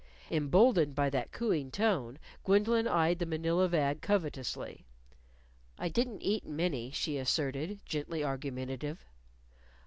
[0.31, 4.83] Emboldened by that cooing tone, Gwendolyn eyed the Manila bag covetously.
[5.77, 9.05] "I didn't eat many," she asserted, gently argumentative.